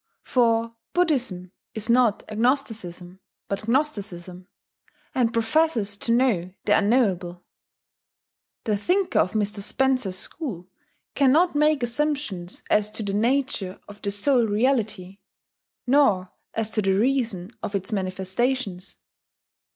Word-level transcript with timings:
For 0.23 0.75
Buddhism 0.93 1.51
is 1.75 1.87
not 1.87 2.23
agnosticism, 2.27 3.19
but 3.47 3.67
gnosticism, 3.67 4.47
and 5.13 5.31
professes 5.31 5.95
to 5.97 6.11
know 6.11 6.51
the 6.65 6.75
unknowable. 6.75 7.45
The 8.63 8.77
thinker 8.77 9.19
of 9.19 9.33
Mr. 9.33 9.61
Spencer's 9.61 10.17
school 10.17 10.67
cannot 11.13 11.53
make 11.53 11.83
assumptions 11.83 12.63
as 12.67 12.89
to 12.93 13.03
the 13.03 13.13
nature 13.13 13.79
of 13.87 14.01
the 14.01 14.09
sole 14.09 14.47
Reality, 14.47 15.19
nor 15.85 16.31
as 16.55 16.71
to 16.71 16.81
the 16.81 16.93
reason 16.93 17.51
of 17.61 17.75
its 17.75 17.91
manifestations. 17.93 18.95